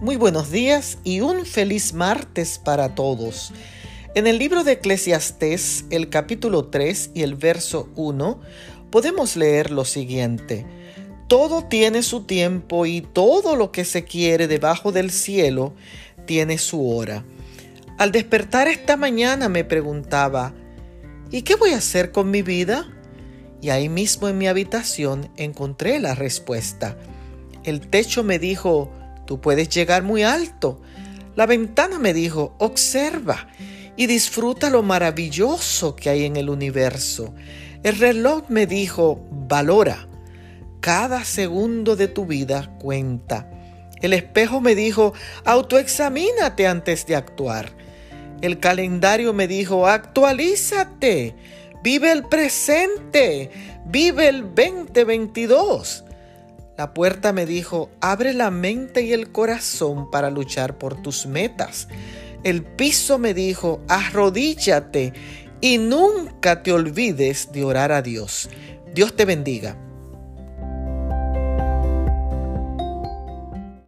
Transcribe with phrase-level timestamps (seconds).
[0.00, 3.52] Muy buenos días y un feliz martes para todos.
[4.14, 8.40] En el libro de Eclesiastés, el capítulo 3 y el verso 1,
[8.90, 10.64] podemos leer lo siguiente.
[11.28, 15.74] Todo tiene su tiempo y todo lo que se quiere debajo del cielo
[16.24, 17.22] tiene su hora.
[17.98, 20.54] Al despertar esta mañana me preguntaba,
[21.30, 22.90] ¿y qué voy a hacer con mi vida?
[23.60, 26.96] Y ahí mismo en mi habitación encontré la respuesta.
[27.64, 28.90] El techo me dijo,
[29.30, 30.80] Tú puedes llegar muy alto.
[31.36, 33.46] La ventana me dijo, observa
[33.96, 37.32] y disfruta lo maravilloso que hay en el universo.
[37.84, 40.08] El reloj me dijo, valora.
[40.80, 43.48] Cada segundo de tu vida cuenta.
[44.02, 45.12] El espejo me dijo,
[45.44, 47.70] autoexamínate antes de actuar.
[48.40, 51.36] El calendario me dijo, actualízate.
[51.84, 53.52] Vive el presente.
[53.86, 56.06] Vive el 2022.
[56.80, 61.88] La puerta me dijo, abre la mente y el corazón para luchar por tus metas.
[62.42, 65.12] El piso me dijo, arrodíllate
[65.60, 68.48] y nunca te olvides de orar a Dios.
[68.94, 69.76] Dios te bendiga.